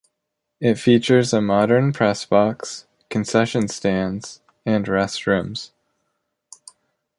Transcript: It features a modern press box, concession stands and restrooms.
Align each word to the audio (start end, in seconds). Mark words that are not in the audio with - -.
It 0.59 0.79
features 0.79 1.31
a 1.31 1.41
modern 1.41 1.93
press 1.93 2.25
box, 2.25 2.87
concession 3.11 3.67
stands 3.67 4.41
and 4.65 4.83
restrooms. 4.87 5.73